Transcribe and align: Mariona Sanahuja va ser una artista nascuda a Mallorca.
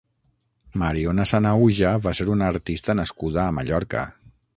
Mariona 0.83 1.25
Sanahuja 1.31 1.91
va 2.05 2.13
ser 2.21 2.27
una 2.37 2.47
artista 2.53 2.95
nascuda 3.01 3.43
a 3.45 3.53
Mallorca. 3.59 4.03